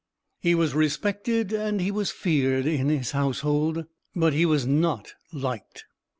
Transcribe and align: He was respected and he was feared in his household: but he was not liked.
He 0.39 0.55
was 0.55 0.73
respected 0.73 1.53
and 1.53 1.79
he 1.79 1.91
was 1.91 2.09
feared 2.09 2.65
in 2.65 2.89
his 2.89 3.11
household: 3.11 3.85
but 4.15 4.33
he 4.33 4.47
was 4.47 4.65
not 4.65 5.13
liked. 5.31 5.85